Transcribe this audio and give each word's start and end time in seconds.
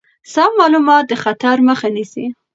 سم 0.33 0.51
معلومات 0.59 1.03
د 1.07 1.13
خطر 1.23 1.57
مخه 1.67 1.87
نیسي. 1.95 2.25